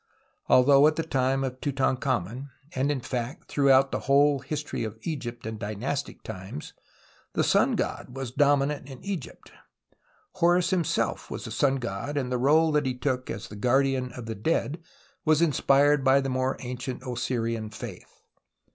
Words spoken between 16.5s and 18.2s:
ancient Osirian faitli.